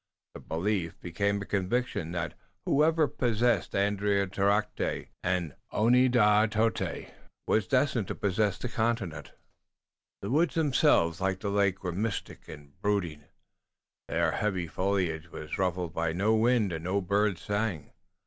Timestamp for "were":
11.83-11.91